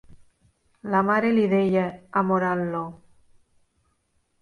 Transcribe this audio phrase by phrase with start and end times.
[0.93, 1.85] La mare li deia,
[2.25, 2.83] amorant-lo,...